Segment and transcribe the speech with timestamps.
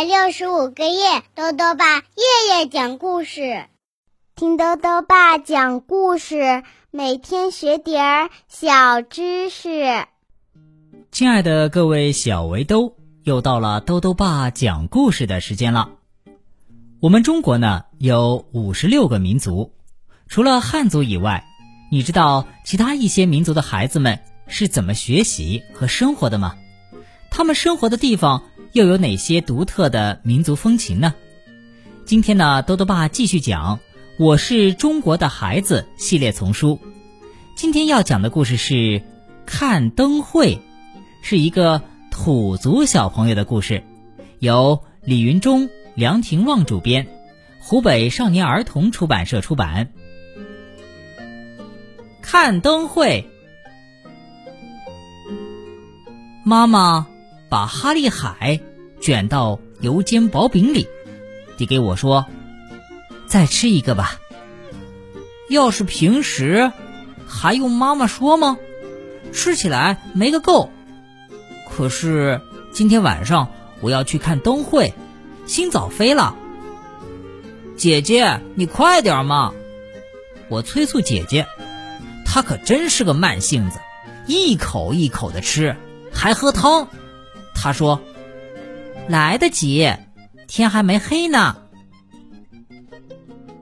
[0.00, 2.02] 百六十五个夜，豆豆爸夜
[2.48, 3.66] 夜讲故事，
[4.34, 10.06] 听豆豆爸讲故事，每天学点儿小知识。
[11.12, 15.90] 亲爱的各位小围兜，又到了豆豆爸讲故事的时间了。
[17.00, 19.74] 我们中国呢有五十六个民族，
[20.28, 21.44] 除了汉族以外，
[21.92, 26.56] 你知道其他一些民族的孩子们是怎么学习和生活的吗？
[27.30, 28.44] 他们生活的地方。
[28.72, 31.14] 又有哪些独特的民族风情呢？
[32.04, 33.76] 今天呢，多多爸继续讲
[34.16, 36.78] 《我是中国的孩子》系列丛书。
[37.56, 38.74] 今天要讲的故事是
[39.44, 40.54] 《看灯会》，
[41.20, 43.82] 是一个土族小朋友的故事，
[44.38, 47.08] 由李云中、梁廷旺主编，
[47.60, 49.92] 湖北少年儿童出版社出版。
[52.22, 53.28] 看灯会，
[56.44, 57.08] 妈妈。
[57.50, 58.60] 把哈利海
[59.02, 60.88] 卷到油煎薄饼里，
[61.58, 62.24] 递给我说
[63.26, 64.18] ：“再吃一个吧。”
[65.50, 66.70] 要是平时，
[67.26, 68.56] 还用妈妈说吗？
[69.32, 70.70] 吃起来没个够。
[71.68, 72.40] 可是
[72.72, 74.94] 今天晚上我要去看灯会，
[75.46, 76.36] 心早飞了。
[77.76, 79.52] 姐姐，你快点嘛！
[80.48, 81.46] 我催促姐姐，
[82.24, 83.80] 她可真是个慢性子，
[84.26, 85.74] 一口一口的吃，
[86.12, 86.88] 还喝汤。
[87.62, 88.00] 他说
[89.06, 89.92] ：“来得及，
[90.46, 91.58] 天还没黑呢。”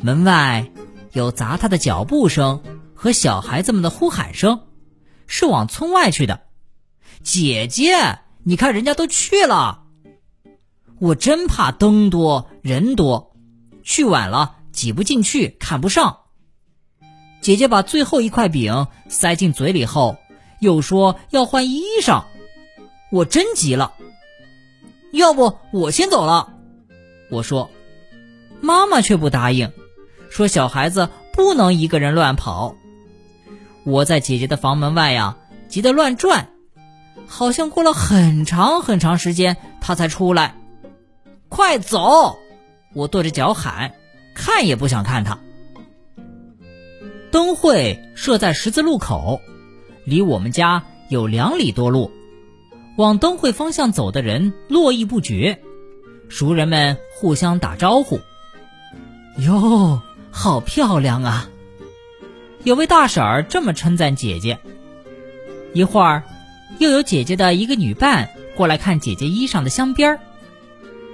[0.00, 0.66] 门外
[1.12, 2.62] 有砸他的脚步声
[2.94, 4.60] 和小孩子们的呼喊声，
[5.26, 6.40] 是往村外去的。
[7.22, 9.82] 姐姐，你看人家都去了。
[10.98, 13.36] 我真怕灯多人多，
[13.82, 16.20] 去晚了挤不进去，看不上。
[17.42, 20.16] 姐姐把最后一块饼塞进嘴里后，
[20.60, 22.24] 又说要换衣裳。
[23.12, 23.92] 我真急了，
[25.12, 26.54] 要不我先走了。
[27.30, 27.70] 我说，
[28.62, 29.70] 妈妈却不答应，
[30.30, 32.74] 说小孩子不能一个人乱跑。
[33.84, 35.36] 我在姐姐的房门外呀，
[35.68, 36.48] 急得乱转，
[37.26, 40.56] 好像过了很长很长时间，她才出来。
[41.50, 42.38] 快走！
[42.94, 43.92] 我跺着脚喊，
[44.34, 45.38] 看也不想看她。
[47.30, 49.42] 灯会设在十字路口，
[50.06, 52.10] 离我们家有两里多路。
[52.96, 55.60] 往灯会方向走的人络绎不绝，
[56.28, 58.20] 熟人们互相打招呼
[59.38, 61.48] ：“哟，好漂亮啊！”
[62.64, 64.58] 有位大婶儿这么称赞姐姐。
[65.72, 66.22] 一会儿，
[66.78, 70.20] 又有姐姐的一个女伴过来看姐姐衣裳的镶边儿，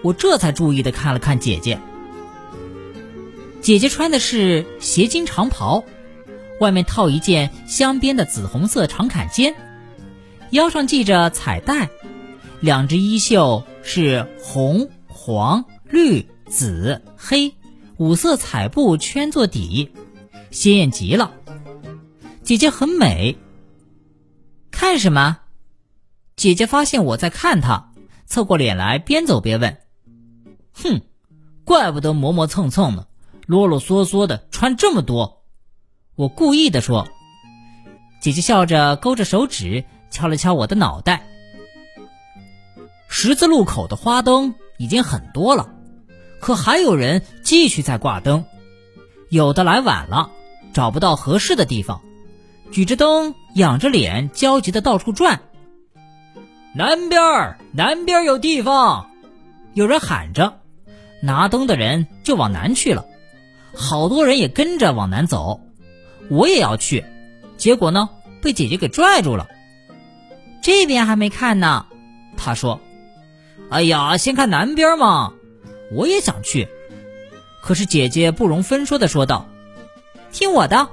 [0.03, 1.79] 我这才注意的看了看姐姐。
[3.61, 5.85] 姐姐穿的是斜襟长袍，
[6.59, 9.55] 外面套一件镶边的紫红色长坎肩。
[10.51, 11.91] 腰上系着彩带，
[12.61, 17.55] 两只衣袖是红、黄、绿、紫、黑
[17.99, 19.93] 五色彩布圈做底，
[20.51, 21.33] 鲜艳极了。
[22.43, 23.37] 姐姐很美。
[24.71, 25.39] 看什么？
[26.35, 27.93] 姐姐发现我在看她，
[28.25, 29.77] 侧过脸来，边走边问
[30.73, 31.03] ：“哼，
[31.65, 33.07] 怪不得磨磨蹭蹭的，
[33.47, 35.43] 啰啰嗦嗦的穿这么多。”
[36.17, 37.07] 我故意的说。
[38.21, 39.85] 姐姐笑着勾着手指。
[40.11, 41.27] 敲了敲我的脑袋。
[43.09, 45.71] 十字路口的花灯已经很多了，
[46.41, 48.45] 可还有人继续在挂灯。
[49.29, 50.31] 有的来晚了，
[50.73, 52.01] 找不到合适的地方，
[52.71, 55.41] 举着灯，仰着脸，焦急的到处转。
[56.75, 59.11] 南边儿，南边有地方，
[59.75, 60.61] 有人喊着。
[61.21, 63.05] 拿灯的人就往南去了，
[63.75, 65.61] 好多人也跟着往南走。
[66.31, 67.05] 我也要去，
[67.57, 68.09] 结果呢，
[68.41, 69.49] 被姐姐给拽住了。
[70.69, 71.87] 这边还没看呢，
[72.37, 72.79] 他说
[73.73, 75.33] ：“哎呀，先看南边嘛。”
[75.91, 76.69] 我也想去，
[77.63, 79.49] 可是姐姐不容分说的说道
[80.31, 80.87] ：“听我的。”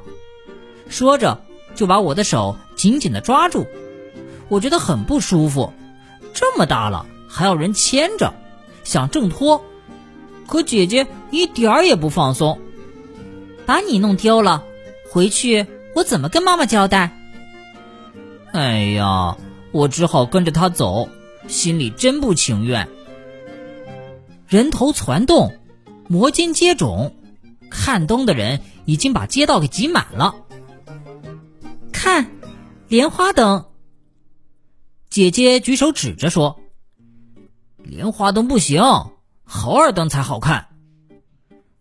[0.87, 1.41] 说着
[1.75, 3.67] 就把我的手紧紧的抓住，
[4.47, 5.73] 我觉得很不舒服。
[6.33, 8.33] 这么大了还要人牵着，
[8.85, 9.61] 想挣脱，
[10.47, 12.61] 可姐姐一点儿也不放松。
[13.65, 14.63] 把你弄丢了，
[15.11, 17.11] 回去我怎么跟妈妈交代？
[18.53, 19.35] 哎呀！
[19.75, 21.09] 我只好跟着他走，
[21.49, 22.87] 心里真不情愿。
[24.47, 25.59] 人头攒动，
[26.07, 27.11] 摩肩接踵，
[27.69, 30.33] 看灯的人已经把街道给挤满了。
[31.91, 32.31] 看，
[32.87, 33.65] 莲花灯。
[35.09, 36.57] 姐姐举手指着说
[37.75, 38.81] ：“莲花灯不行，
[39.43, 40.69] 猴儿灯才好看。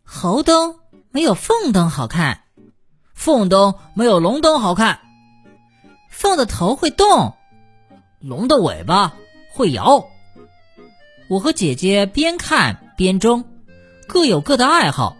[0.02, 0.80] 猴灯
[1.12, 2.42] 没有凤灯好看，
[3.14, 4.98] 凤灯没有龙灯好看。
[6.10, 7.36] 凤的头会动。”
[8.26, 9.12] 龙的尾巴
[9.50, 10.08] 会摇，
[11.28, 13.44] 我和姐姐边看边争，
[14.06, 15.18] 各有各的爱好。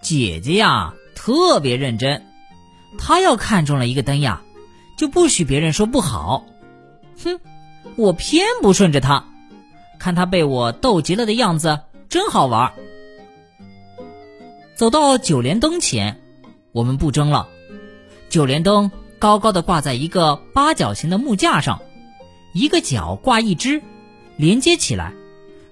[0.00, 2.22] 姐姐呀，特别认真，
[2.98, 4.42] 她要看中了一个灯呀，
[4.96, 6.46] 就不许别人说不好。
[7.24, 7.40] 哼，
[7.96, 9.24] 我偏不顺着她，
[9.98, 12.72] 看她被我逗急了的样子，真好玩。
[14.76, 16.20] 走到九连灯前，
[16.70, 17.48] 我们不争了。
[18.28, 21.82] 九连灯高高的挂在一个八角形的木架上，
[22.54, 23.82] 一个角挂一只，
[24.36, 25.12] 连接起来，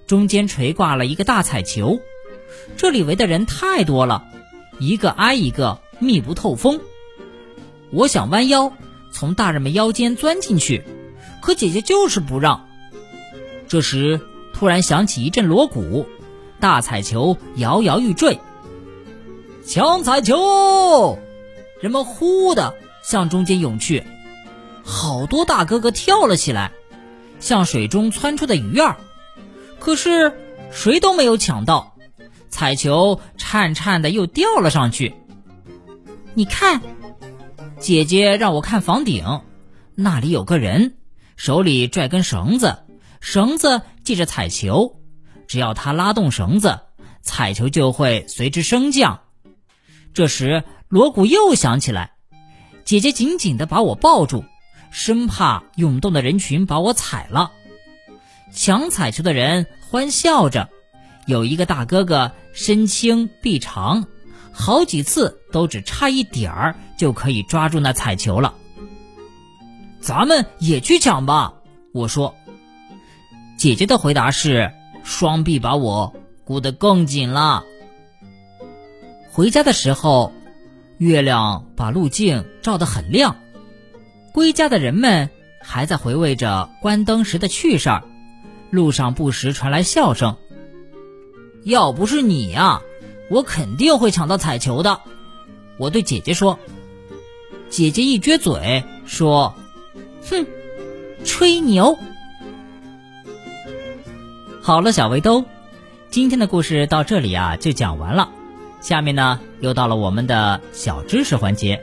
[0.05, 2.01] 中间垂挂了一个大彩球。
[2.75, 4.25] 这里围的人太多了，
[4.79, 6.81] 一个挨一个，密不透风。
[7.89, 8.73] 我想弯腰
[9.13, 10.83] 从大人们腰间钻进去，
[11.41, 12.67] 可姐姐就是不让。
[13.69, 14.19] 这时
[14.53, 16.05] 突然响起一阵锣鼓，
[16.59, 18.37] 大彩球摇摇欲坠。
[19.65, 21.17] 抢彩球！
[21.79, 24.03] 人们呼的向中间涌去，
[24.83, 26.71] 好多大哥哥跳了起来，
[27.39, 28.97] 像水中窜出的鱼儿。
[29.79, 30.37] 可是
[30.71, 31.95] 谁都没有抢到，
[32.49, 35.15] 彩球颤颤的又掉了上去。
[36.33, 36.81] 你看，
[37.79, 39.41] 姐姐让我看房顶，
[39.95, 40.95] 那里有个人，
[41.35, 42.83] 手里拽根绳子，
[43.19, 44.99] 绳子系着彩球，
[45.47, 46.79] 只要他拉动绳子，
[47.21, 49.21] 彩球就会随之升降。
[50.13, 52.13] 这时，锣鼓又响起来，
[52.85, 54.43] 姐姐紧紧地把我抱住，
[54.93, 57.51] 生怕涌动的人群把我踩了。
[58.53, 60.69] 抢彩球的人欢笑着，
[61.25, 64.05] 有一个大哥哥身轻臂长，
[64.51, 68.53] 好几次都只差一点儿就可以抓住那彩球了。
[69.99, 71.55] 咱们也去抢吧，
[71.91, 72.35] 我说。
[73.57, 74.71] 姐姐的回答是，
[75.03, 76.13] 双臂把我
[76.45, 77.63] 箍得更紧了。
[79.31, 80.31] 回家的时候，
[80.99, 83.37] 月亮把路径照得很亮。
[84.33, 85.29] 归家的人们
[85.61, 88.03] 还在回味着关灯时的趣事儿，
[88.71, 90.37] 路上不时传来笑声。
[91.63, 92.81] 要不是你呀，
[93.29, 95.01] 我肯定会抢到彩球的。
[95.77, 96.57] 我对姐姐说。
[97.69, 99.55] 姐姐一撅嘴说
[100.29, 100.45] ：“哼，
[101.23, 101.97] 吹牛。”
[104.61, 105.45] 好了，小围兜，
[106.09, 108.29] 今天的故事到这里啊就讲完了。
[108.81, 111.81] 下面呢，又到了我们的小知识环节。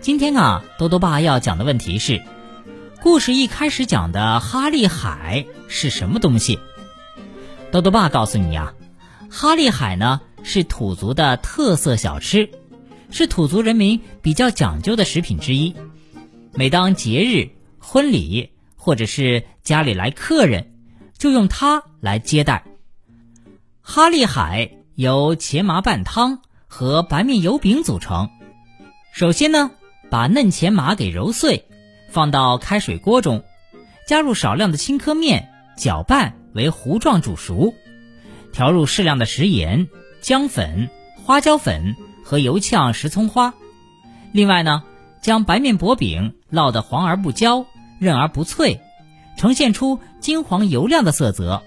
[0.00, 2.22] 今天啊，多多爸要讲的问题是：
[3.02, 6.58] 故事一开始讲的哈利海是什么东西？
[7.70, 8.72] 多多爸告诉你啊，
[9.30, 12.50] 哈利海呢是土族的特色小吃，
[13.10, 15.76] 是土族人民比较讲究的食品之一。
[16.54, 20.72] 每当节日、婚礼或者是家里来客人，
[21.18, 22.64] 就用它来接待。
[23.82, 24.70] 哈利海。
[24.96, 28.28] 由茄麻拌汤和白面油饼组成。
[29.14, 29.70] 首先呢，
[30.10, 31.66] 把嫩茄麻给揉碎，
[32.10, 33.44] 放到开水锅中，
[34.06, 37.72] 加入少量的青稞面，搅拌为糊状煮熟，
[38.52, 39.88] 调入适量的食盐、
[40.20, 40.90] 姜粉、
[41.24, 43.54] 花椒粉和油呛石葱花。
[44.32, 44.82] 另外呢，
[45.22, 47.64] 将白面薄饼烙得黄而不焦，
[47.98, 48.80] 韧而不脆，
[49.36, 51.62] 呈现出金黄油亮的色泽。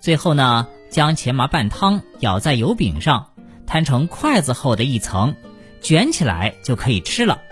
[0.00, 0.68] 最后呢。
[0.88, 3.30] 将茄麻拌汤舀在油饼上，
[3.66, 5.34] 摊成筷子厚的一层，
[5.80, 7.42] 卷起来就可以吃了。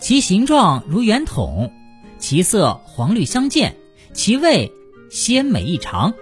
[0.00, 1.72] 其形状如圆筒，
[2.18, 3.76] 其色黄绿相间，
[4.12, 4.72] 其味
[5.10, 6.14] 鲜美异常。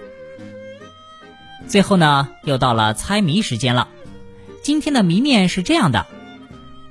[1.66, 3.88] 最后呢，又到了猜谜时间了。
[4.62, 6.06] 今天的谜面是这样的：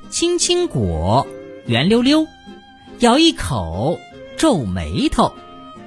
[0.10, 1.26] 青青果，
[1.66, 2.28] 圆溜溜，
[3.00, 4.00] 咬一口
[4.36, 5.34] 皱眉头，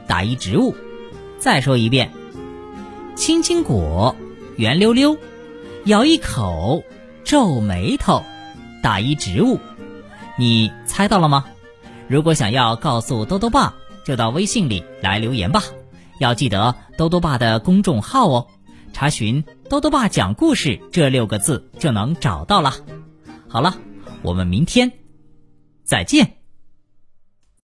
[0.07, 0.75] 打一植物。
[1.39, 2.11] 再说一遍。
[3.15, 4.17] 青青果，
[4.57, 5.19] 圆溜溜，
[5.85, 6.83] 咬一口，
[7.25, 8.25] 皱眉头，
[8.87, 9.59] 大一植物，
[10.39, 11.47] 你猜到了吗？
[12.07, 13.75] 如果想要告诉兜兜爸，
[14.05, 15.61] 就到微信里来留言吧。
[16.21, 18.47] 要记得兜兜爸的公众号哦，
[18.93, 22.75] 查询“兜兜爸讲故事”这六个字就能找到了。
[23.49, 23.75] 好了，
[24.23, 24.93] 我们明天
[25.83, 26.36] 再见。